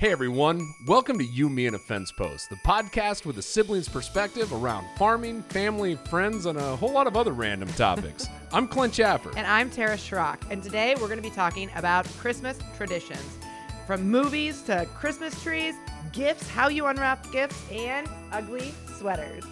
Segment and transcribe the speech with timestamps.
[0.00, 3.86] Hey everyone, welcome to You, Me, and a Fence Post, the podcast with a sibling's
[3.86, 8.26] perspective around farming, family, friends, and a whole lot of other random topics.
[8.54, 9.30] I'm Clint Chaffer.
[9.36, 10.38] And I'm Tara Schrock.
[10.50, 13.38] And today we're going to be talking about Christmas traditions.
[13.86, 15.74] From movies to Christmas trees,
[16.12, 19.44] gifts, how you unwrap gifts, and ugly sweaters.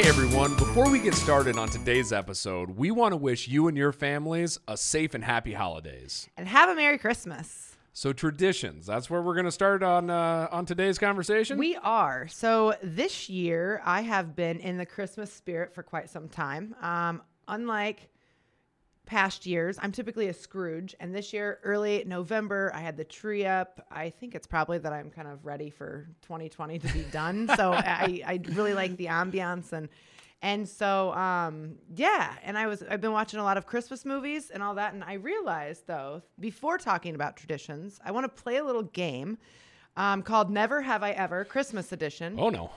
[0.00, 3.76] Hey everyone, before we get started on today's episode, we want to wish you and
[3.76, 6.26] your families a safe and happy holidays.
[6.38, 7.76] And have a Merry Christmas.
[7.92, 11.58] So traditions, that's where we're going to start on uh, on today's conversation.
[11.58, 12.28] We are.
[12.28, 16.74] So this year, I have been in the Christmas spirit for quite some time.
[16.80, 18.08] Um, unlike
[19.10, 23.44] past years, I'm typically a Scrooge, and this year, early November, I had the tree
[23.44, 23.84] up.
[23.90, 27.50] I think it's probably that I'm kind of ready for 2020 to be done.
[27.56, 29.88] so I, I really like the ambiance and
[30.42, 34.50] and so um, yeah, and I was I've been watching a lot of Christmas movies
[34.50, 38.58] and all that, and I realized though before talking about traditions, I want to play
[38.58, 39.38] a little game
[39.96, 42.70] um, called Never Have I Ever Christmas Edition oh no.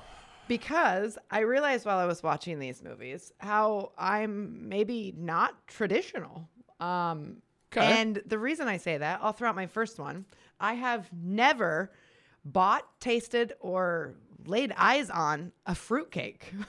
[0.48, 6.50] Because I realized while I was watching these movies how I'm maybe not traditional.
[6.80, 7.38] Um,
[7.76, 8.02] Okay.
[8.02, 10.26] And the reason I say that, I'll throw out my first one.
[10.60, 11.92] I have never
[12.46, 14.14] bought, tasted, or
[14.46, 16.54] laid eyes on a fruitcake.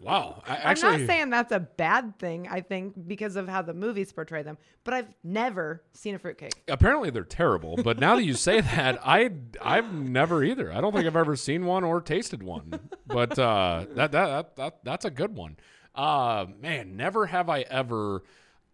[0.00, 0.42] Wow.
[0.46, 4.12] I, I'm not saying that's a bad thing, I think, because of how the movies
[4.12, 6.52] portray them, but I've never seen a fruitcake.
[6.68, 10.72] apparently they're terrible, but now that you say that, I I've never either.
[10.72, 12.78] I don't think I've ever seen one or tasted one.
[13.06, 15.56] But uh, that, that that that that's a good one.
[15.94, 18.22] Uh, man, never have I ever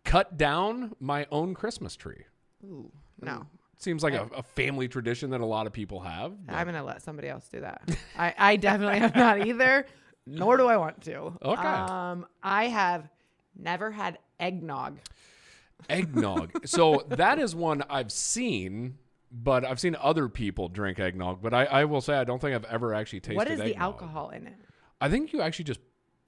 [0.04, 2.24] cut down my own Christmas tree.
[2.64, 3.46] Ooh, no.
[3.84, 6.46] Seems like a, a family tradition that a lot of people have.
[6.46, 7.88] but- I'm gonna let somebody else do that.
[8.18, 9.86] I, I definitely have not either,
[10.26, 11.36] nor do I want to.
[11.42, 11.62] Okay.
[11.62, 13.08] Um, I have
[13.56, 14.98] never had eggnog.
[15.88, 16.50] eggnog.
[16.66, 18.96] so that is one I've seen,
[19.30, 21.42] but I've seen other people drink eggnog.
[21.42, 23.36] But I, I will say I don't think I've ever actually tasted.
[23.36, 24.56] what is the alcohol in it?
[25.00, 25.80] I think you actually just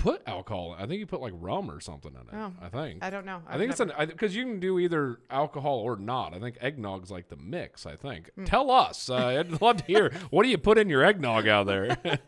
[0.07, 0.77] put alcohol.
[0.79, 2.35] I think you put like rum or something in it.
[2.35, 3.03] Oh, I think.
[3.03, 3.43] I don't know.
[3.49, 6.33] I think it's an because you can do either alcohol or not.
[6.35, 7.87] I think eggnog's like the mix.
[7.87, 8.31] I think.
[8.35, 8.45] Hmm.
[8.45, 9.11] Tell us.
[9.11, 10.13] Uh, I'd love to hear.
[10.31, 11.97] what do you put in your eggnog out there?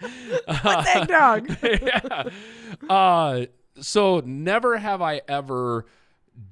[0.62, 1.56] What's eggnog?
[1.62, 2.24] yeah.
[2.88, 3.46] Uh,
[3.80, 5.86] so never have I ever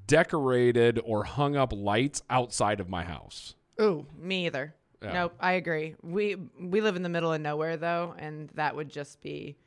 [0.05, 3.55] decorated or hung up lights outside of my house.
[3.81, 4.73] Ooh, me either.
[5.01, 5.13] Yeah.
[5.13, 5.95] Nope, I agree.
[6.01, 9.57] We we live in the middle of nowhere though, and that would just be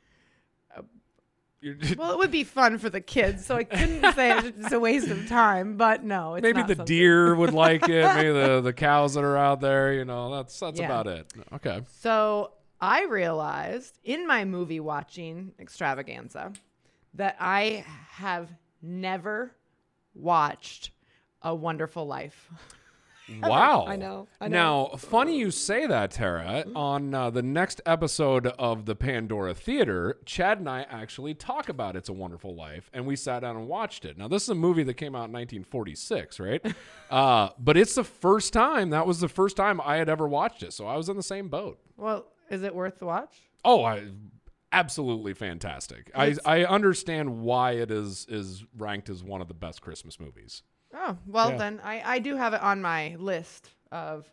[1.61, 3.45] You're- well, it would be fun for the kids.
[3.45, 6.85] So I couldn't say it's a waste of time, but no, it's Maybe the something-
[6.85, 8.03] deer would like it.
[8.15, 9.93] Maybe the, the cows that are out there.
[9.93, 10.85] You know, that's that's Yeah.
[10.85, 11.31] about it.
[11.53, 11.81] Okay.
[11.99, 16.53] So I realized in my movie watching extravaganza
[17.13, 18.49] that I have
[18.81, 19.55] never
[20.15, 20.89] watched
[21.43, 22.49] A Wonderful Life.
[23.41, 23.85] Wow.
[23.87, 24.89] I know, I know.
[24.91, 26.65] Now, funny you say that, Tara.
[26.75, 31.95] On uh, the next episode of the Pandora Theater, Chad and I actually talk about
[31.95, 34.17] It's a Wonderful Life, and we sat down and watched it.
[34.17, 36.65] Now, this is a movie that came out in 1946, right?
[37.09, 40.63] uh, but it's the first time, that was the first time I had ever watched
[40.63, 40.73] it.
[40.73, 41.79] So I was in the same boat.
[41.97, 43.35] Well, is it worth the watch?
[43.63, 44.03] Oh, I
[44.71, 46.11] absolutely fantastic.
[46.15, 50.63] I, I understand why it is is ranked as one of the best Christmas movies.
[50.93, 51.57] Oh, well Yeah.
[51.57, 54.25] then I, I do have it on my list of,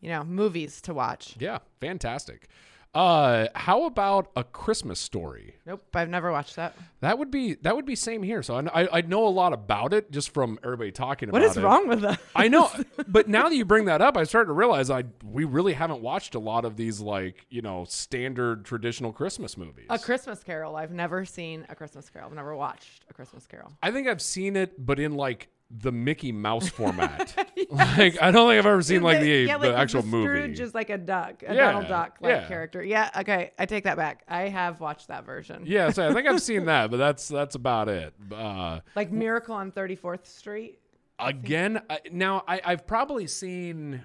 [0.00, 1.34] you know, movies to watch.
[1.38, 2.48] Yeah, fantastic.
[2.94, 5.56] Uh, how about a Christmas story?
[5.66, 6.74] Nope, I've never watched that.
[7.00, 8.42] That would be that would be same here.
[8.42, 11.50] So I, I I know a lot about it just from everybody talking What about
[11.50, 11.62] is it.
[11.62, 12.18] wrong with that?
[12.34, 12.70] I know,
[13.06, 16.00] but now that you bring that up, I started to realize I we really haven't
[16.00, 19.88] watched a lot of these like you know standard traditional Christmas movies.
[19.90, 20.74] A Christmas Carol.
[20.74, 22.28] I've never seen a Christmas Carol.
[22.30, 23.72] I've never watched a Christmas Carol.
[23.82, 27.34] I think I've seen it, but in like the Mickey Mouse format.
[27.70, 30.26] Like I don't think I've ever seen like the, yeah, the actual the movie.
[30.26, 32.46] Scrooge is like a duck, a Yeah, Donald Duck like yeah.
[32.46, 32.82] character.
[32.82, 34.22] Yeah, okay, I take that back.
[34.28, 35.64] I have watched that version.
[35.66, 38.14] yeah, so I think I've seen that, but that's that's about it.
[38.32, 40.78] Uh, Like Miracle on 34th Street.
[41.18, 44.04] again I, now I, i've probably seen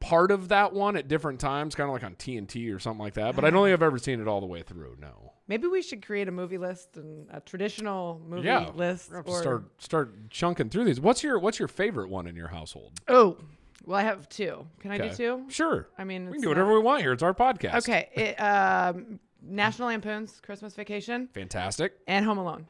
[0.00, 3.14] part of that one at different times kind of like on tnt or something like
[3.14, 5.66] that but i don't think i've ever seen it all the way through no Maybe
[5.68, 9.10] we should create a movie list and a traditional movie yeah list.
[9.10, 12.08] We're gonna have to or- start start chunking through these what's your what's your favorite
[12.08, 13.36] one in your household Oh,
[13.84, 14.66] well, I have two.
[14.80, 15.44] Can I do two?
[15.50, 18.08] sure I mean, we can do not- whatever we want here it's our podcast Okay,
[18.14, 22.66] it, um, National Lampoon's Christmas Vacation fantastic and Home Alone.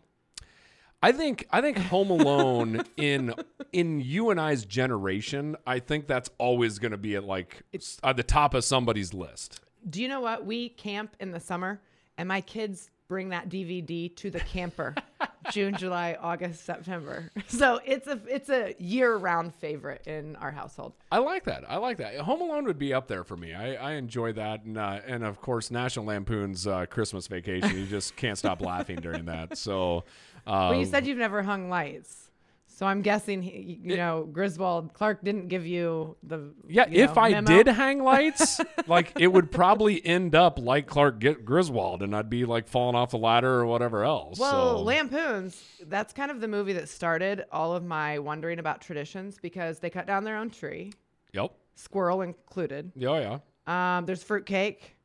[1.04, 3.32] I think I think Home Alone in
[3.72, 7.62] in you and I's generation, I think that's always going to be at like
[8.02, 9.60] at the top of somebody's list.
[9.88, 10.44] Do you know what?
[10.44, 11.80] We camp in the summer,
[12.18, 14.94] and my kids bring that DVD to the camper.
[15.50, 17.30] June, July, August, September.
[17.48, 20.94] So it's a it's a year round favorite in our household.
[21.10, 21.64] I like that.
[21.68, 22.16] I like that.
[22.18, 23.52] Home Alone would be up there for me.
[23.52, 27.76] I, I enjoy that, and uh, and of course National Lampoon's uh, Christmas Vacation.
[27.76, 29.58] You just can't stop laughing during that.
[29.58, 30.04] So,
[30.46, 32.30] uh, But you said you've never hung lights.
[32.74, 37.14] So I'm guessing, he, you know, Griswold Clark didn't give you the yeah, you if
[37.16, 37.46] know, I memo?
[37.46, 42.44] did hang lights, like it would probably end up like Clark Griswold, and I'd be
[42.46, 44.38] like falling off the ladder or whatever else.
[44.38, 44.82] Well, so.
[44.82, 49.78] Lampoons, that's kind of the movie that started all of my wondering about traditions because
[49.78, 50.92] they cut down their own tree,
[51.34, 51.52] Yep.
[51.74, 52.90] squirrel included.
[52.96, 53.96] Yeah, yeah.
[53.98, 54.96] Um, there's fruitcake.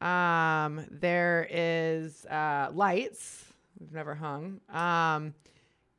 [0.00, 3.44] Um, there is uh, lights.
[3.78, 4.60] We've never hung.
[4.70, 5.34] Um,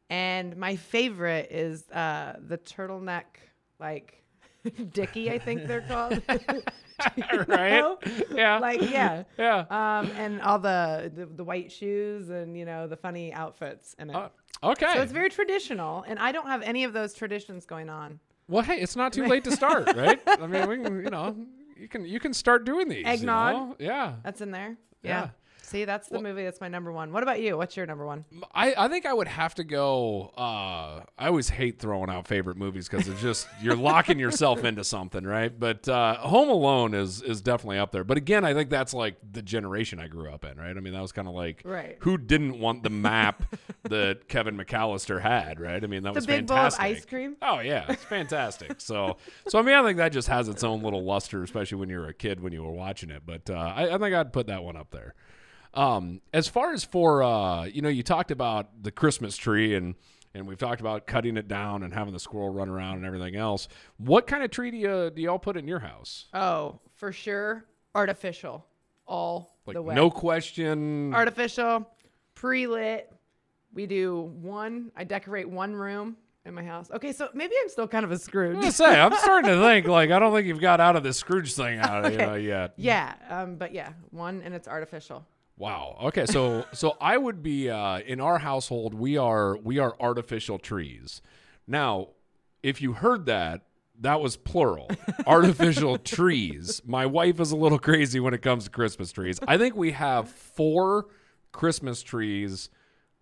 [0.09, 3.23] and my favorite is uh, the turtleneck,
[3.79, 4.23] like
[4.93, 6.21] dicky, I think they're called.
[7.47, 7.71] Right.
[7.71, 7.99] know?
[8.31, 8.57] Yeah.
[8.59, 9.23] Like yeah.
[9.37, 9.65] yeah.
[9.69, 14.09] Um, and all the, the the white shoes and you know the funny outfits in
[14.11, 14.15] it.
[14.15, 14.29] Uh,
[14.63, 14.93] okay.
[14.93, 18.21] so it's very traditional, and I don't have any of those traditions going on.
[18.47, 20.21] well, hey, it's not too late to start, right?
[20.25, 21.35] I mean, we can, you know,
[21.77, 22.99] you can you can start doing these.
[23.05, 23.53] you Eggnog.
[23.53, 23.75] know?
[23.77, 24.13] Yeah.
[24.23, 24.77] That's in there.
[25.03, 25.09] Yeah.
[25.09, 25.29] Yeah.
[25.65, 26.43] See, that's the movie.
[26.43, 27.11] That's my number one.
[27.11, 27.57] What about you?
[27.57, 28.23] What's your number one?
[28.53, 30.31] I, I think I would have to go.
[30.37, 34.83] Uh, I always hate throwing out favorite movies because it's just you're locking yourself into
[34.83, 35.57] something, right?
[35.57, 38.03] But uh, Home Alone is is definitely up there.
[38.03, 40.75] But again, I think that's like the generation I grew up in, right?
[40.77, 41.97] I mean, that was kind of like Right.
[41.99, 45.83] who didn't want the map that Kevin McAllister had, right?
[45.83, 46.97] I mean, that The was big bowl of fantastic.
[46.97, 47.37] ice cream.
[47.41, 48.79] Oh yeah, it's fantastic.
[48.81, 51.89] so so I mean, I think that just has its own little luster, especially when
[51.89, 53.23] you were a kid when you were watching it.
[53.25, 55.15] But uh, I, I think I'd put that one up there.
[55.75, 59.95] Um, as far as for uh, you know, you talked about the Christmas tree and
[60.33, 63.35] and we've talked about cutting it down and having the squirrel run around and everything
[63.35, 63.67] else.
[63.97, 66.25] What kind of tree do you do y'all put in your house?
[66.33, 68.65] Oh, for sure, artificial,
[69.05, 69.95] all Like the way.
[69.95, 71.13] no question.
[71.13, 71.87] artificial,
[72.35, 73.11] pre-lit.
[73.73, 74.91] We do one.
[74.95, 76.89] I decorate one room in my house.
[76.91, 78.55] Okay, so maybe I'm still kind of a Scrooge.
[78.63, 81.17] I'm say I'm starting to think like I don't think you've got out of this
[81.17, 82.73] Scrooge thing out you know, yet.
[82.77, 85.25] Yeah, um, but yeah, one and it's artificial.
[85.57, 85.97] Wow.
[86.03, 86.25] Okay.
[86.25, 88.93] So so I would be uh, in our household.
[88.93, 91.21] We are we are artificial trees.
[91.67, 92.09] Now,
[92.61, 93.61] if you heard that,
[94.01, 94.89] that was plural.
[95.27, 96.81] artificial trees.
[96.85, 99.39] My wife is a little crazy when it comes to Christmas trees.
[99.47, 101.07] I think we have four
[101.51, 102.69] Christmas trees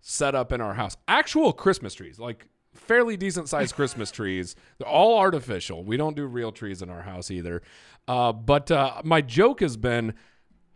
[0.00, 0.96] set up in our house.
[1.08, 4.56] Actual Christmas trees, like fairly decent sized Christmas trees.
[4.78, 5.84] They're all artificial.
[5.84, 7.62] We don't do real trees in our house either.
[8.06, 10.14] Uh, but uh, my joke has been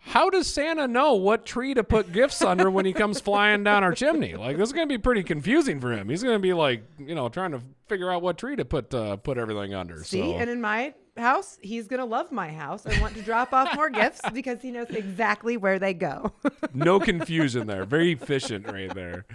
[0.08, 3.84] how does Santa know what tree to put gifts under when he comes flying down
[3.84, 4.34] our chimney?
[4.34, 6.08] Like this is going to be pretty confusing for him.
[6.08, 8.93] He's going to be like, you know, trying to figure out what tree to put
[8.94, 10.02] uh, put everything under.
[10.05, 13.52] See, so and in my house, he's gonna love my house and want to drop
[13.52, 16.32] off more gifts because he knows exactly where they go.
[16.75, 17.84] no confusion there.
[17.84, 19.26] Very efficient right there.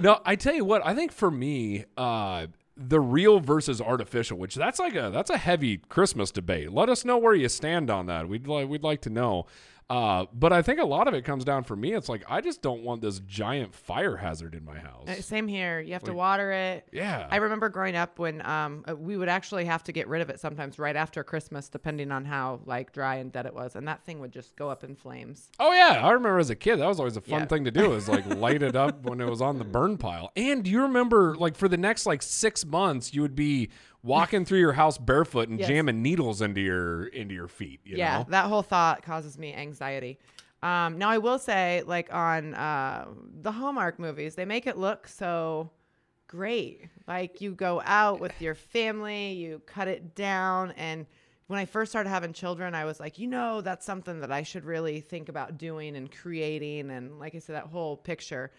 [0.00, 4.54] No, I tell you what, I think for me, uh, the real versus artificial, which
[4.54, 6.72] that's like a that's a heavy Christmas debate.
[6.72, 8.28] Let us know where you stand on that.
[8.28, 9.46] We'd like we'd like to know.
[9.90, 11.94] Uh, but I think a lot of it comes down for me.
[11.94, 15.08] It's like I just don't want this giant fire hazard in my house.
[15.08, 15.80] Uh, Same here.
[15.80, 16.86] You have to Like- water it.
[16.92, 17.26] Yeah.
[17.30, 20.28] I remember growing up when um, uh, we would actually have to get rid of
[20.28, 23.88] it sometimes right after Christmas, depending on how like dry and dead it was, and
[23.88, 25.48] that thing would just go up in flames.
[25.58, 27.46] Oh yeah, I remember as a kid that was always a fun Yeah.
[27.46, 30.32] thing to do is like light it up when it was on the burn pile.
[30.36, 33.70] And do you remember like for the next like 6 months you would be
[34.08, 35.68] walking through your house barefoot and Yes.
[35.68, 38.26] jamming needles into your into your feet, you yeah, know?
[38.30, 40.18] that whole thought causes me anxiety.
[40.62, 43.06] Um, now I will say, like on uh,
[43.42, 45.70] the Hallmark movies, they make it look so
[46.26, 46.88] great.
[47.06, 51.06] Like you go out with your family, you cut it down, and
[51.46, 54.42] when I first started having children, I was like, you know, that's something that I
[54.42, 58.50] should really think about doing and creating, and like I said, that whole picture.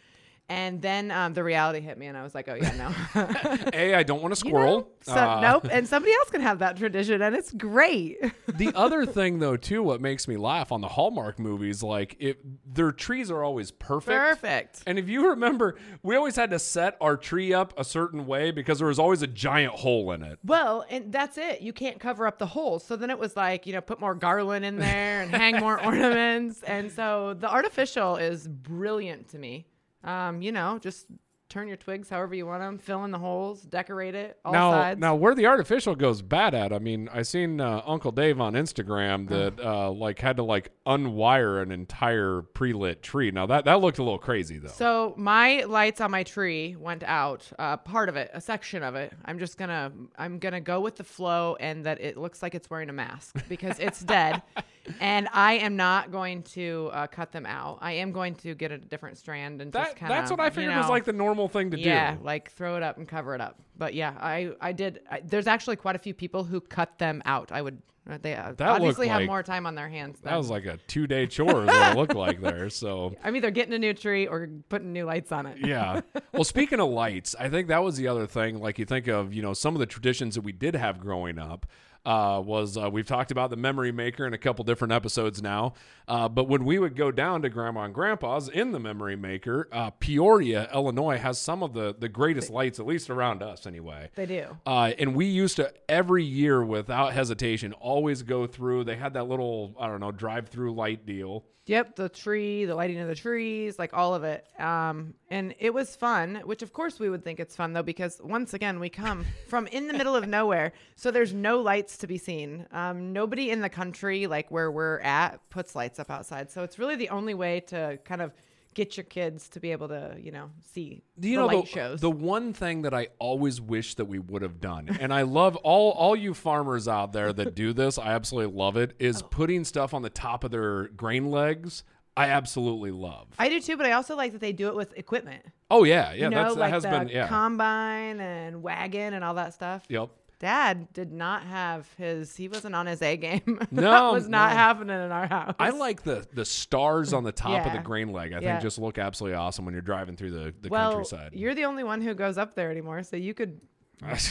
[0.50, 3.22] And then um, the reality hit me, and I was like, "Oh yeah, no."
[3.74, 4.58] A, I don't want a You know?
[4.60, 4.90] squirrel.
[5.02, 5.68] So, Uh, nope.
[5.72, 8.18] And somebody else can have that tradition, and it's great.
[8.48, 12.40] the other thing though too what makes me laugh on the Hallmark movies like it
[12.66, 14.08] their trees are always perfect.
[14.18, 14.84] Perfect.
[14.88, 18.50] And if you remember, we always had to set our tree up a certain way
[18.50, 20.40] because there was always a giant hole in it.
[20.44, 21.62] Well, and that's it.
[21.62, 22.80] You can't cover up the hole.
[22.80, 25.80] So then it was like, you know, put more garland in there and hang more
[25.86, 26.64] ornaments.
[26.64, 29.68] And so the artificial is brilliant to me.
[30.04, 31.06] Um, you know, just
[31.50, 34.70] turn your twigs however you want them, fill in the holes, decorate it all now,
[34.72, 35.00] sides.
[35.00, 38.54] now where the artificial goes bad at, I mean, I seen uh, Uncle Dave on
[38.54, 39.36] Instagram Oh.
[39.36, 43.32] that uh, like had to like unwire an entire pre-lit tree.
[43.32, 44.68] Now that that looked a little crazy though.
[44.70, 47.50] So my lights on my tree went out.
[47.58, 49.12] Uh, part of it, a section of it.
[49.26, 52.70] I'm just gonna, I'm gonna go with the flow, and that it looks like it's
[52.70, 54.44] wearing a mask because it's dead.
[55.00, 57.80] and I am not going to uh, cut them out.
[57.82, 60.18] I am going to get a different strand and just kind of.
[60.18, 62.24] that's what I figured was like the normal thing to yeah, do.
[62.24, 63.58] like throw it up and cover it up.
[63.78, 65.02] But yeah, I I did.
[65.10, 67.52] I, there's actually quite a few people who cut them out.
[67.52, 67.82] I would.
[68.10, 70.20] uh, They uh, That obviously have like- more time on their hands.
[70.24, 72.70] That was like a two day chore, is what it looked like there.
[72.80, 75.58] So I'm either getting a new tree or putting new lights on it.
[75.66, 76.02] yeah.
[76.34, 78.60] Well, speaking of lights, I think that was the other thing.
[78.60, 81.38] Like you think of, you know, some of the traditions that we did have growing
[81.40, 81.66] up.
[82.06, 85.74] Uh, was uh, we've talked about the memory maker in a couple different episodes now.
[86.08, 89.68] Uh, but when we would go down to grandma and grandpa's in the memory maker,
[89.72, 94.10] uh, Peoria, Illinois, has some of the the greatest lights, at least around us anyway.
[94.16, 94.58] They do.
[94.66, 98.86] Uh, and we used to every year without hesitation always go through.
[98.86, 101.46] They had that little I don't know drive through light deal.
[101.70, 104.44] Yep, the tree, the lighting of the trees, like all of it.
[104.60, 108.20] Um, and it was fun, which of course we would think it's fun though, because
[108.24, 110.74] once again, we come from in the middle of nowhere.
[110.96, 112.66] So there's no lights to be seen.
[112.72, 116.50] Um, nobody in the country, like where we're at, puts lights up outside.
[116.50, 118.34] So it's really the only way to kind of
[118.74, 121.72] get your kids to be able to, you know, see you the know light the,
[121.72, 122.02] shows.
[122.02, 125.56] the one thing that I always wish that we would have done, and I love
[125.58, 127.98] all all you farmers out there that do this.
[127.98, 129.28] I absolutely love it, is Oh.
[129.28, 131.84] Putting stuff on the top of their grain legs.
[132.18, 133.28] I absolutely love.
[133.38, 135.46] I do too, but I also like that they do it with equipment.
[135.72, 136.26] oh yeah, yeah.
[136.26, 137.28] you know, that's, that like has the been yeah.
[137.28, 139.84] combine and wagon and all that stuff.
[139.88, 140.10] yep.
[140.40, 142.36] Dad did not have his.
[142.36, 143.60] He wasn't on his A game.
[143.72, 144.56] No, that was not no.
[144.56, 145.56] happening in our house.
[145.60, 148.32] I like the the stars on the top of the grain leg.
[148.34, 148.52] I Yeah.
[148.54, 151.32] think just look absolutely awesome when you're driving through the, the well, countryside.
[151.34, 153.60] you're the only one who goes up there anymore, so you could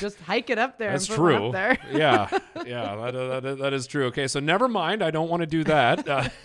[0.00, 0.92] just hike it up there.
[0.92, 1.50] That's true.
[1.52, 1.78] There.
[1.92, 2.28] yeah,
[2.66, 4.06] yeah, that, that, that- that is true.
[4.06, 5.02] Okay, so never mind.
[5.02, 6.08] I don't want to do that.
[6.08, 6.28] Uh,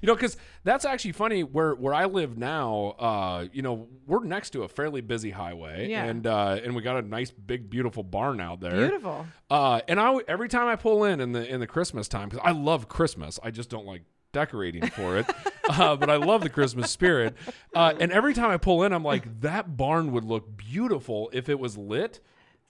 [0.00, 1.42] you know, because that's actually funny.
[1.42, 5.88] Where where I live now, uh, you know, we're next to a fairly busy highway,
[5.88, 6.04] Yeah.
[6.04, 8.76] and uh, and we got a nice big beautiful barn out there.
[8.88, 9.26] Beautiful.
[9.50, 12.44] Uh, and I every time I pull in in the in the Christmas time because
[12.44, 15.26] I love Christmas, I just don't like decorating for it.
[15.70, 17.34] uh, but I love the Christmas spirit.
[17.74, 21.48] Uh, and every time I pull in, I'm like, that barn would look beautiful if
[21.48, 22.20] it was lit.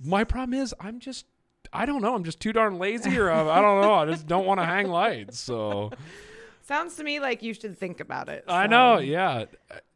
[0.00, 1.26] My problem is, I'm just.
[1.72, 2.14] I don't know.
[2.14, 3.92] I'm just too darn lazy, or I, I don't know.
[3.94, 5.38] I just don't want to hang lights.
[5.38, 5.90] So
[6.62, 8.44] Sounds to me like you should think about it.
[8.48, 8.98] I know.
[8.98, 9.46] Yeah.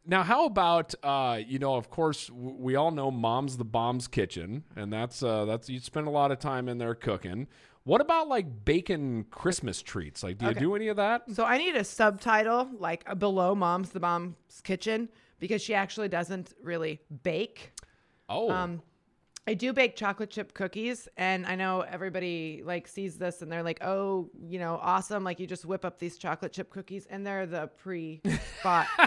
[0.04, 1.76] Now, how about uh, you know?
[1.76, 5.78] Of course, w- we all know Mom's the Bomb's kitchen, and that's uh, that's you
[5.80, 7.46] spend a lot of time in there cooking.
[7.84, 10.22] What about like bacon Christmas treats?
[10.22, 11.22] Like, do you do any of that?
[11.32, 16.08] So I need a subtitle like uh, below Mom's the Bomb's kitchen because she actually
[16.08, 17.72] doesn't really bake.
[18.28, 18.82] Oh, Um,
[19.44, 23.64] I do bake chocolate chip cookies, and I know everybody like sees this and they're
[23.64, 27.26] like, "Oh, you know, awesome!" Like you just whip up these chocolate chip cookies, and
[27.26, 28.86] they're the pre-bought.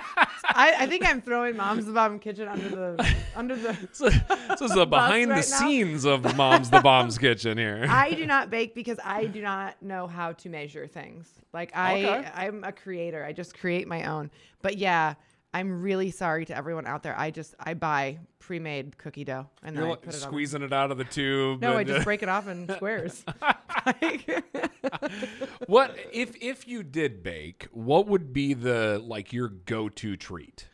[0.47, 3.77] I, I think I'm throwing Mom's the Bomb Kitchen under the under the.
[3.93, 5.57] so, this is the behind the right now.
[5.57, 7.85] scenes of Mom's the Bomb's kitchen here.
[7.89, 11.29] I do not bake because I do not know how to measure things.
[11.53, 12.29] Like I, Okay.
[12.35, 13.23] I'm a creator.
[13.23, 14.29] I just create my own.
[14.61, 15.13] But yeah,
[15.55, 17.17] I'm really sorry to everyone out there.
[17.17, 20.29] I just I buy pre-made cookie dough and then You're I like put it on.
[20.29, 21.61] squeezing it out of the tube.
[21.61, 23.23] No, I just break it off in squares.
[25.67, 27.67] What if if you did bake?
[27.71, 30.67] What would be the like your go to treat?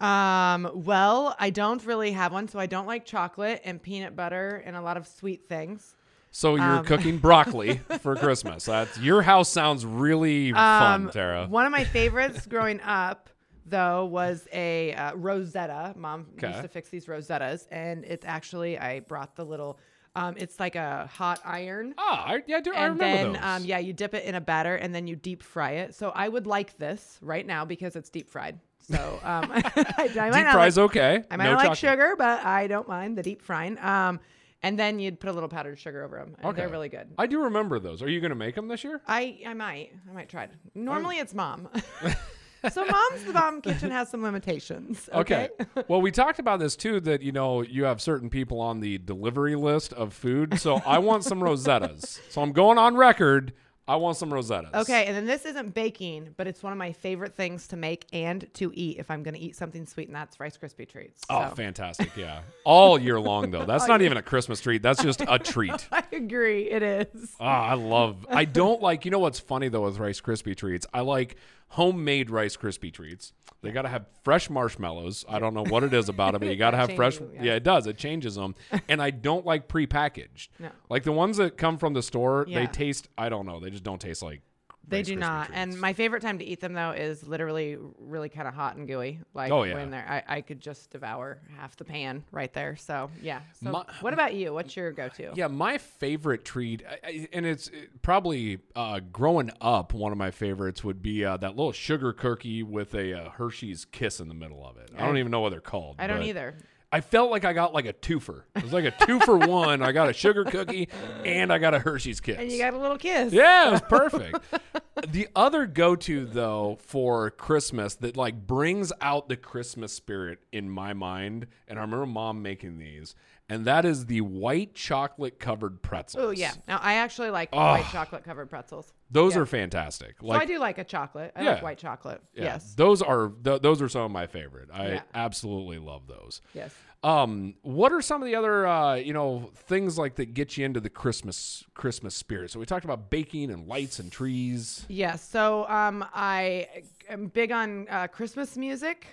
[0.00, 4.62] um, well, I don't really have one, so I don't like chocolate and peanut butter
[4.64, 5.96] and a lot of sweet things.
[6.30, 8.66] So you're Um, cooking broccoli for Christmas.
[8.66, 11.46] That's your house sounds really fun, Um, Tara.
[11.48, 13.28] One of my favorites growing up,
[13.68, 15.94] though, was a uh, Rosetta.
[15.96, 16.48] Mom Okay.
[16.48, 19.78] used to fix these Rosettas, and it's actually I brought the little.
[20.16, 21.94] Um, it's like a hot iron.
[21.96, 22.72] Ah, I, yeah, I do.
[22.74, 23.42] I and remember then those.
[23.44, 26.10] um, yeah you dip it in a batter and then you deep fry it so
[26.14, 29.62] i would like this right now because it's deep fried so um, I,
[30.18, 31.22] I might Deep fries like, okay.
[31.30, 34.18] i might no not like sugar but i don't mind the deep frying um,
[34.62, 36.56] and then you'd put a little powdered sugar over them Okay.
[36.56, 38.02] they're really good I do remember those.
[38.02, 39.00] Are you going to make them this year?
[39.06, 41.68] I, I might i might try it normally it's mom
[42.72, 45.82] so mom's the bomb kitchen has some limitations okay, Okay.
[45.88, 48.98] well, we talked about this too that you know you have certain people on the
[48.98, 50.58] delivery list of food.
[50.58, 52.18] So I want some Rosettas.
[52.30, 53.52] So I'm going on record.
[53.86, 54.74] I want some Rosettas.
[54.74, 58.04] Okay, and then this isn't baking, but it's one of my favorite things to make
[58.12, 61.22] and to eat if I'm going to eat something sweet, and that's Rice Krispie treats.
[61.30, 62.14] Oh, fantastic!
[62.14, 63.64] Yeah, all year long though.
[63.64, 64.82] That's not even a Christmas treat.
[64.82, 65.88] That's just a treat.
[65.90, 66.70] I agree.
[66.70, 67.34] It is.
[67.40, 68.26] Ah, I love.
[68.28, 69.06] I don't like.
[69.06, 70.86] You know what's funny though with Rice Krispie treats?
[70.92, 71.36] I like
[71.68, 73.32] homemade Rice Krispie treats.
[73.60, 75.24] They got to have fresh marshmallows.
[75.28, 77.18] I don't know what it is about it, but you got to have fresh.
[77.18, 77.86] Them, Yeah, it does.
[77.86, 78.54] It changes them.
[78.88, 80.48] and I don't like prepackaged.
[80.58, 80.70] No.
[80.88, 83.08] Like the ones that come from the store, they taste.
[83.18, 83.58] I don't know.
[83.60, 84.42] They just don't taste like
[84.88, 85.46] They do not.
[85.46, 85.58] treats.
[85.58, 88.86] And my favorite time to eat them though is literally really kind of hot and
[88.86, 89.20] gooey.
[89.34, 89.74] Like Oh, yeah.
[89.74, 92.76] when they're I, I could just devour half the pan right there.
[92.76, 93.40] So yeah.
[93.62, 94.52] So My- what about you?
[94.54, 95.32] What's your go to?
[95.34, 97.70] Yeah, my favorite treat, I- I- and it's
[98.02, 99.92] probably uh, growing up.
[99.92, 103.84] One of my favorites would be uh, that little sugar cookie with a uh, Hershey's
[103.84, 104.90] Kiss in the middle of it.
[104.96, 105.96] I don't even know what they're called.
[105.98, 106.54] I don't either.
[106.90, 108.44] I felt like I got like a twofer.
[108.56, 109.82] It was like a two for one.
[109.82, 110.88] I got a sugar cookie
[111.24, 112.38] and I got a Hershey's Kiss.
[112.38, 113.32] And you got a little kiss.
[113.32, 114.38] Yeah, it was perfect.
[115.08, 120.94] the other go-to though for Christmas that like brings out the Christmas spirit in my
[120.94, 123.14] mind, and I remember mom making these,
[123.48, 126.24] and that is the white chocolate covered pretzels.
[126.24, 126.52] Oh yeah.
[126.66, 127.58] Now I actually like Oh.
[127.58, 128.92] white chocolate covered pretzels.
[129.10, 129.40] those Yeah.
[129.42, 130.16] are fantastic.
[130.20, 131.32] so I do like a chocolate.
[131.34, 131.50] I Yeah.
[131.54, 132.22] like white chocolate.
[132.34, 132.74] yeah, Yes.
[132.74, 134.68] those are th- those are some of my favorite.
[134.72, 136.42] I absolutely love those.
[136.54, 136.74] Yes.
[137.04, 140.64] Um, what are some of the other uh, you know things like that get you
[140.66, 142.50] into the Christmas Christmas spirit?
[142.50, 144.84] So we talked about baking and lights and trees.
[144.88, 145.22] Yes.
[145.26, 146.68] So um I
[147.08, 149.06] am big on uh, Christmas music.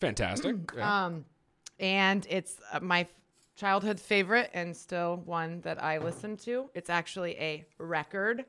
[0.00, 0.56] Fantastic.
[0.80, 1.24] Um,
[1.80, 3.06] and it's uh, my
[3.58, 6.70] childhood favorite and still one that I listen to.
[6.74, 8.44] It's actually a record.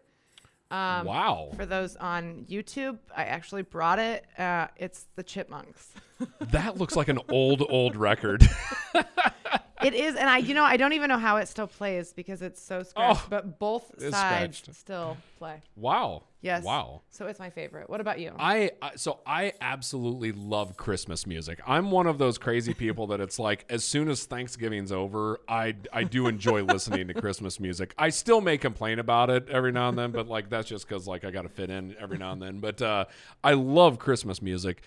[0.69, 1.49] Um, wow.
[1.55, 4.23] For those on YouTube, I actually brought it.
[4.37, 5.91] Uh, it's the Chipmunks.
[6.51, 8.45] That looks like an old, old record.
[9.83, 12.41] it is, and I, you know, I don't even know how it still plays because
[12.41, 13.21] it's so scratched.
[13.23, 14.75] Oh, but both sides scratched.
[14.75, 15.61] still play.
[15.75, 16.23] wow.
[16.41, 16.63] Yes.
[16.63, 17.01] Wow.
[17.09, 17.89] So it's my favorite.
[17.89, 18.31] What about you?
[18.39, 21.59] I, I so I absolutely love Christmas music.
[21.67, 25.75] I'm one of those crazy people that it's like as soon as Thanksgiving's over, I
[25.91, 27.93] I do enjoy listening to Christmas music.
[27.97, 31.07] I still may complain about it every now and then, but like that's just cuz
[31.07, 32.59] like I got to fit in every now and then.
[32.59, 33.05] But uh
[33.43, 34.81] I love Christmas music.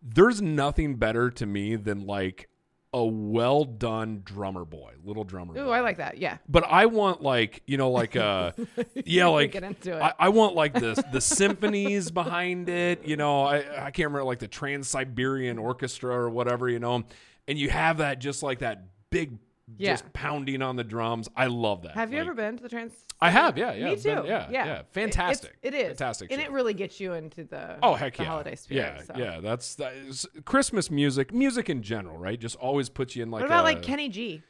[0.00, 2.48] There's nothing better to me than like
[2.94, 5.70] a well done drummer boy, little drummer Ooh, boy.
[5.72, 6.16] I like that.
[6.16, 6.38] Yeah.
[6.48, 8.52] but I want like you know like uh
[9.04, 10.00] yeah like get into it.
[10.00, 14.24] I, I want like the the symphonies behind it you know I I can't remember
[14.24, 17.02] like the Trans Siberian Orchestra or whatever you know
[17.48, 19.38] and you have that just like that big
[19.76, 19.92] Yeah.
[19.94, 22.68] just pounding on the drums I love that Have you Like, ever been to the
[22.68, 22.92] Trans?
[23.24, 26.30] I have yeah yeah Me I've been- yeah yeah, yeah fantastic it's- It is fantastic
[26.32, 26.46] and show.
[26.46, 28.28] it really gets you into the Oh heck the yeah!
[28.28, 28.94] holiday spirit.
[28.98, 29.14] yeah, so.
[29.16, 29.40] yeah.
[29.40, 32.38] That's that is, Christmas music, music in general, right?
[32.38, 33.40] Just always puts you in like.
[33.40, 34.42] What about a- like Kenny G?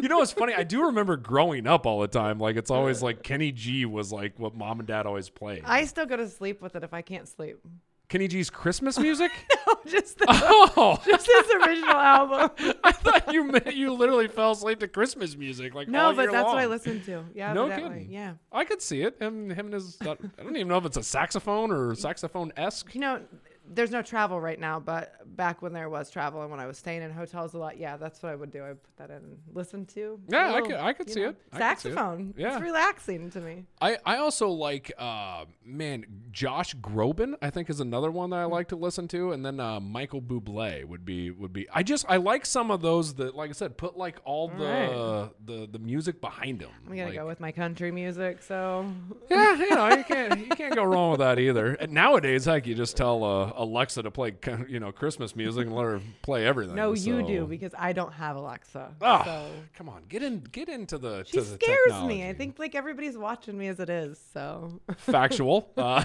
[0.00, 0.54] you know what's funny?
[0.54, 2.38] I do remember growing up all the time.
[2.38, 5.62] Like it's always like Kenny G was like what mom and dad always played.
[5.66, 7.58] I still go to sleep with it if I can't sleep.
[8.08, 9.32] Kenny G's Christmas music.
[9.86, 12.50] just the, oh, just his original album.
[12.84, 16.46] I thought you meant you literally fell asleep to Christmas music like No, but that's
[16.46, 17.24] what I listened to.
[17.34, 18.08] Yeah, No kidding.
[18.10, 18.34] Yeah.
[18.52, 19.20] I could see it.
[19.20, 19.98] Him, him and his.
[20.00, 22.94] I don't even know if it's a saxophone or saxophone esque.
[22.94, 23.20] You know,
[23.68, 26.78] there's no travel right now, but back when there was travel and when I was
[26.78, 28.62] staying in hotels a lot, yeah, that's what I would do.
[28.62, 30.18] I would put that in and listen to.
[30.28, 31.36] Yeah, I could- I could see know, it.
[31.52, 31.60] I see it.
[31.60, 32.34] Saxophone.
[32.36, 32.54] Yeah.
[32.54, 33.64] It's relaxing to me.
[33.80, 38.44] I, I also like uh man Josh Groban I think is another one that I
[38.44, 42.06] like to listen to and then uh, Michael Bublé would be would be I just
[42.08, 45.30] I like some of those that like I said put like all the right.
[45.44, 46.70] the the music behind them.
[46.88, 48.42] I'm gonna go with my country music.
[48.42, 48.86] So
[49.30, 51.74] yeah you know you can't you can't go wrong with that either.
[51.74, 54.34] And nowadays heck you just tell uh, Alexa to play
[54.68, 56.74] you know Christmas music and let her play everything.
[56.74, 58.94] no, you do because I don't have Alexa.
[59.00, 62.14] Ah, so come on get in get into the she to the scares technology.
[62.22, 62.28] me.
[62.28, 64.20] I think like everybody's watching me as it is.
[64.32, 65.70] So factual.
[65.76, 66.04] Uh,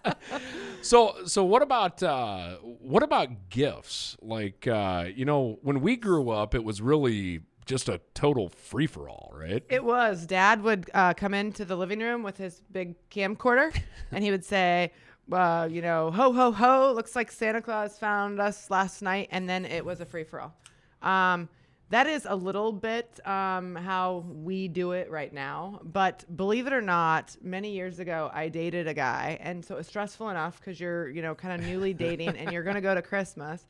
[0.82, 4.16] so so what about uh, what about gifts?
[4.20, 8.86] Like uh, you know, when we grew up, it was really just a total free
[8.86, 9.62] for all, right?
[9.68, 10.26] It was.
[10.26, 13.74] Dad would uh, come into the living room with his big camcorder,
[14.10, 14.92] and he would say,
[15.30, 16.92] uh, "You know, ho ho ho!
[16.94, 20.40] Looks like Santa Claus found us last night." And then it was a free for
[20.40, 20.54] all.
[21.02, 21.48] Um,
[21.90, 25.78] that is a little bit um, how we do it right now.
[25.84, 29.78] But believe it or not, many years ago, I dated a guy, and so it
[29.78, 32.80] was stressful enough because you're, you know, kind of newly dating, and you're going to
[32.80, 33.66] go to Christmas,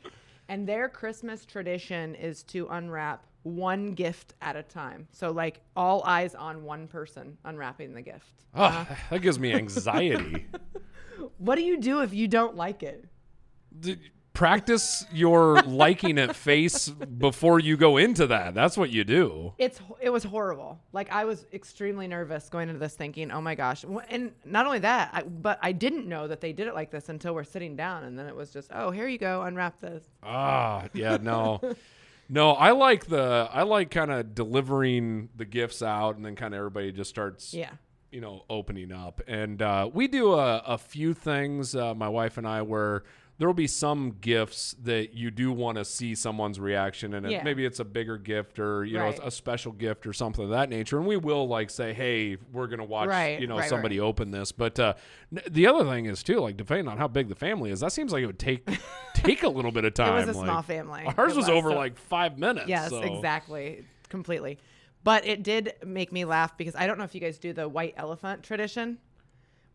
[0.49, 5.09] and their Christmas tradition is to unwrap one gift at a time.
[5.11, 8.45] So like all eyes on one person unwrapping the gift.
[8.55, 10.47] Oh, that gives me anxiety.
[11.39, 13.05] What do you do if you don't like it?
[13.79, 13.99] D-
[14.35, 18.55] Practice your liking it face before you go into that.
[18.55, 19.53] That's what you do.
[19.59, 20.81] It's it was horrible.
[20.93, 24.79] Like I was extremely nervous going into this, thinking, "Oh my gosh!" And not only
[24.81, 27.77] that, I, but I didn't know that they did it like this until we're sitting
[27.77, 31.61] down, and then it was just, "Oh, here you go, unwrap this." Ah, yeah, no.
[32.29, 36.55] No, I like the I like kind of delivering the gifts out and then kind
[36.55, 37.73] of everybody just starts Yeah.
[38.13, 39.21] You know, opening up.
[39.27, 43.03] And uh, we do a, a few things, uh, my wife and I, where
[43.39, 47.43] there will be some gifts that you do want to see someone's reaction, and Yeah.
[47.43, 49.19] maybe it's a bigger gift or you Right.
[49.19, 50.99] know a special gift or something of that nature.
[50.99, 54.31] And we will like say, hey, we're gonna watch Right, you know right, somebody open
[54.31, 54.53] this.
[54.53, 54.95] But uh,
[55.35, 57.91] n- the other thing is too, like depending on how big the family is, that
[57.91, 58.69] seems like it would take
[59.15, 61.05] take a little bit of time It was a like- small family.
[61.17, 62.69] Ours It was, over so- like five minutes.
[62.69, 63.87] Yes, so- exactly.
[64.11, 64.59] Completely.
[65.05, 67.69] But it did make me laugh because I don't know if you guys do the
[67.69, 68.99] white elephant tradition,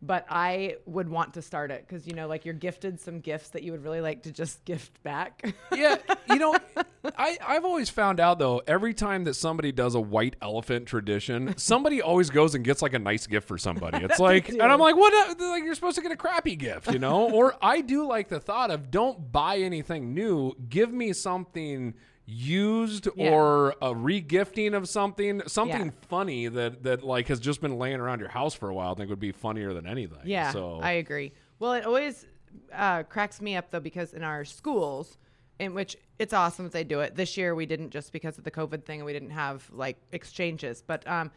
[0.00, 3.50] but I would want to start it because, you know, like you're gifted some gifts
[3.50, 5.54] that you would really like to just gift back.
[5.74, 5.96] yeah,
[6.28, 6.56] you know,
[7.18, 11.56] I I've always found out though every time that somebody does a white elephant tradition,
[11.58, 13.98] somebody always goes and gets like a nice gift for somebody.
[14.08, 15.38] It's like, and I'm like, what?
[15.38, 17.28] Like you're supposed to get a crappy gift, you know?
[17.30, 20.54] or I do like the thought of don't buy anything new.
[20.68, 21.94] Give me something
[22.30, 23.30] used Yeah.
[23.30, 25.92] or a regifting of something something Yeah.
[26.08, 28.94] funny that that like has just been laying around your house for a while i
[28.94, 31.32] think would be funnier than anything Yeah, so I agree.
[31.58, 32.26] Well, it always
[32.72, 35.16] uh, cracks me up though because in our schools,
[35.58, 37.14] in which it's awesome that they do it.
[37.16, 39.96] This year we didn't just because of the COVID thing, and we didn't have like
[40.12, 41.30] exchanges, but um,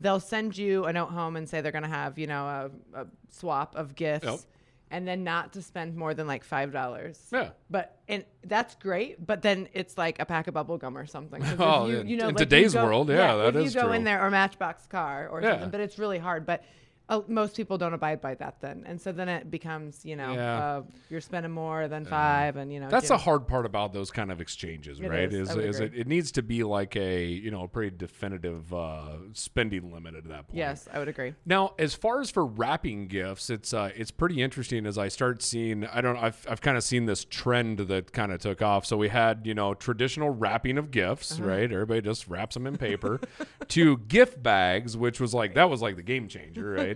[0.00, 3.00] they'll send you a note home and say they're going to have you know a,
[3.00, 4.26] a swap of gifts.
[4.26, 4.40] Yep.
[4.94, 7.18] And then not to spend more than like five dollars.
[7.32, 7.50] Yeah.
[7.68, 9.26] But and that's great.
[9.26, 11.42] But then it's like a pack of bubble gum or something.
[11.58, 13.80] Oh, you, in- you know, in like today's go- world, yeah, that if is you
[13.80, 15.50] go in there or Matchbox car or Yeah.
[15.54, 16.46] something, but it's really hard.
[16.46, 16.62] But
[17.08, 20.32] uh, most people don't abide by that then, and so then it becomes you know
[20.32, 20.58] Yeah.
[20.58, 24.10] uh, you're spending more than five, and you know That's the hard part about those
[24.10, 25.32] kind of exchanges, It right?
[25.32, 25.50] is.
[25.50, 29.16] Is is it, it needs to be like a you know a pretty definitive uh,
[29.34, 30.56] spending limit at that point.
[30.56, 31.34] yes, I would agree.
[31.44, 35.42] Now, as far as for wrapping gifts, it's uh, it's pretty interesting as I start
[35.42, 35.84] seeing.
[35.86, 36.16] I don't.
[36.16, 38.86] I've I've kind of seen this trend that kind of took off.
[38.86, 41.44] So we had you know traditional wrapping of gifts, Uh-huh.
[41.50, 41.70] right?
[41.70, 43.20] Everybody just wraps them in paper.
[43.68, 46.93] to gift bags, which was like that was like the game changer, right?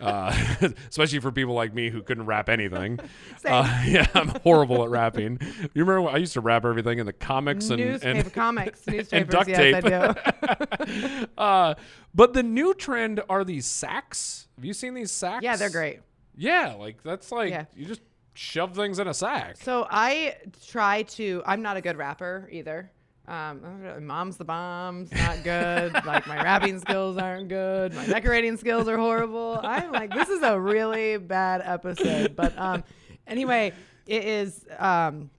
[0.00, 0.34] Uh,
[0.88, 2.98] especially for people like me who couldn't wrap anything.
[3.44, 5.38] Uh, yeah, I'm horrible at wrapping.
[5.72, 9.32] You remember I used to wrap everything in the comics and Newspaper and comics, newspapers.
[9.32, 9.84] duct yes, tape.
[9.84, 10.84] I
[11.20, 11.26] do.
[11.38, 11.74] uh,
[12.12, 14.48] but the new trend are these sacks.
[14.56, 15.44] Have you seen these sacks?
[15.44, 16.00] yeah, they're great.
[16.36, 17.66] Yeah, like that's like Yeah.
[17.76, 18.00] you just
[18.34, 19.58] shove things in a sack.
[19.62, 21.42] So I try to.
[21.46, 22.90] I'm not a good wrapper either.
[23.28, 25.92] Um, mom's the bomb's not good.
[26.06, 27.94] like my wrapping skills aren't good.
[27.94, 29.58] My decorating skills are horrible.
[29.62, 32.36] I'm like, this is a really bad episode.
[32.36, 32.84] But um,
[33.26, 33.72] anyway,
[34.06, 35.30] it is um,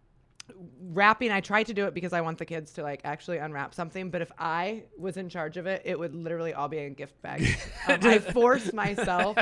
[0.94, 1.32] wrapping.
[1.32, 4.10] I try to do it because I want the kids to like actually unwrap something.
[4.10, 7.22] But if I was in charge of it, it would literally all be in gift
[7.22, 9.38] bag Um, I force myself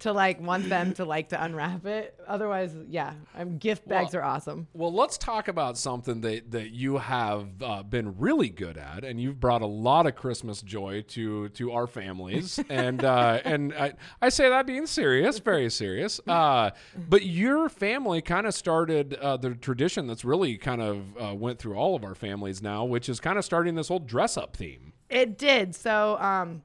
[0.00, 2.18] to like want them to like to unwrap it.
[2.26, 4.66] Otherwise, yeah, um, gift bags Well, are awesome.
[4.72, 9.20] Well, let's talk about something that, that you have uh, been really good at, and
[9.20, 12.58] you've brought a lot of Christmas joy to to our families.
[12.68, 16.20] and uh, and I, I say that being serious, very serious.
[16.40, 20.89] Uh, but your family kind of started uh, the tradition that's really kind of
[21.20, 23.98] uh, went through all of our families now, which is kind of starting this whole
[23.98, 24.92] dress up theme.
[25.08, 25.74] It did.
[25.74, 26.62] So, um,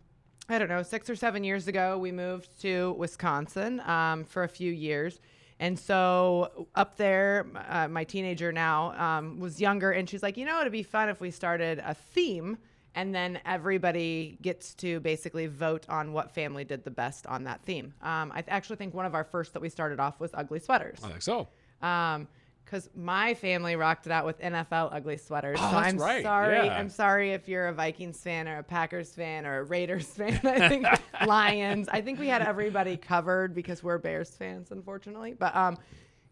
[0.47, 4.47] I don't know, six or seven years ago, we moved to Wisconsin um, for a
[4.47, 5.19] few years.
[5.59, 10.45] And so up there, uh, my teenager now um, was younger, and she's like, you
[10.45, 12.57] know, it'd be fun if we started a theme,
[12.93, 17.61] and then everybody gets to basically vote on what family did the best on that
[17.63, 17.93] theme.
[18.01, 20.59] Um, I th- actually think one of our first that we started off was ugly
[20.59, 20.99] sweaters.
[21.03, 21.47] I think so.
[21.81, 22.27] Um,
[22.65, 25.57] because my family rocked it out with NFL ugly sweaters.
[25.61, 26.65] Oh, so that's I'm right, sorry.
[26.65, 26.77] yeah.
[26.77, 30.39] I'm sorry if you're a Vikings fan or a Packers fan or a Raiders fan.
[30.43, 30.87] I think
[31.27, 31.87] Lions.
[31.91, 35.33] I think we had everybody covered because we're Bears fans, unfortunately.
[35.37, 35.77] But um,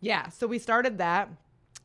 [0.02, 0.30] yeah.
[0.30, 1.30] So we started that,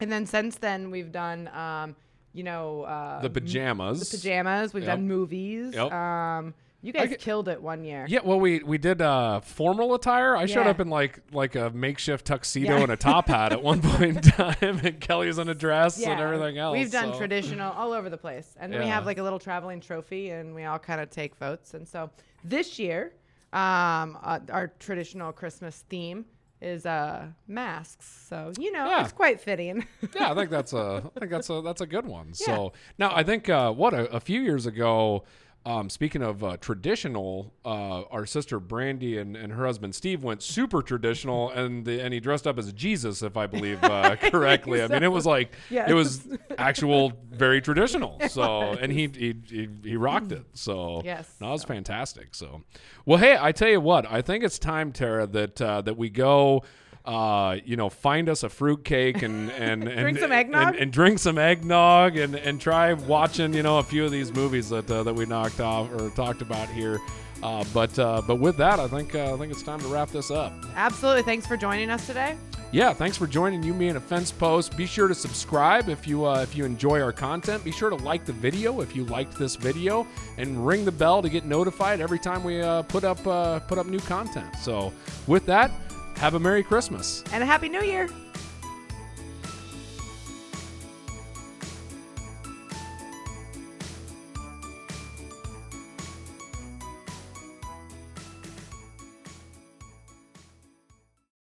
[0.01, 1.95] and then since then we've done um,
[2.33, 4.09] you know, uh, The pajamas.
[4.09, 4.73] The pajamas.
[4.75, 4.97] We've Yep.
[4.97, 5.75] done movies.
[5.75, 5.93] Yep.
[5.93, 8.07] Um, you guys get- killed it one year.
[8.09, 10.37] Yeah, well, we we did uh, formal attire.
[10.37, 12.83] I showed up in like like a makeshift tuxedo Yeah.
[12.85, 16.21] and a top hat at one point in time, and Kelly's in a dress and
[16.21, 16.77] everything else.
[16.77, 18.55] We've done so- traditional all over the place.
[18.61, 21.75] And we have like a little traveling trophy and we all kind of take votes.
[21.75, 22.11] And so
[22.45, 23.13] this year,
[23.53, 26.27] um, uh, our traditional Christmas theme
[26.61, 28.27] is uh, masks.
[28.29, 29.03] So, you know, Yeah.
[29.05, 29.87] it's quite fitting.
[30.15, 32.35] yeah, I think that's a I think that's a that's a good one.
[32.35, 35.25] So now I think uh, what a, a few years ago.
[35.67, 40.43] Um, speaking of uh, traditional, uh, our sister Brandy and, and her husband Steve went
[40.43, 44.83] super traditional, and the, and he dressed up as Jesus, if I believe uh, correctly.
[44.83, 45.91] I, mean, it was like Yes.
[45.91, 46.27] it was
[46.59, 48.19] actual, very traditional.
[48.29, 50.45] So, and he, he he he rocked it.
[50.55, 51.31] So Yes.
[51.41, 52.35] no, it was fantastic.
[52.35, 52.63] So,
[53.05, 56.09] well, hey, I tell you what, I think it's time, Tara, that uh, that we
[56.09, 56.63] go.
[57.09, 60.69] Uh, you know, find us a fruit cake and and, and Drink some eggnog?
[60.69, 64.31] and, and drink some eggnog and, and try watching you know a few of these
[64.35, 66.99] movies that uh, that we knocked off or talked about here.
[67.43, 70.11] Uh, but uh, but with that, I think uh, I think it's time to wrap
[70.11, 70.53] this up.
[70.77, 71.23] Absolutely.
[71.23, 72.37] Thanks for joining us today.
[72.73, 74.77] yeah, thanks for joining you, me, and a fence post.
[74.77, 77.65] Be sure to subscribe if you uh, if you enjoy our content.
[77.65, 81.23] Be sure to like the video if you liked this video, and ring the bell
[81.23, 84.55] to get notified every time we uh, put up uh, put up new content.
[84.61, 84.93] So,
[85.27, 85.71] with that,
[86.19, 87.25] have a Merry Christmas.
[87.33, 88.09] And a Happy New Year.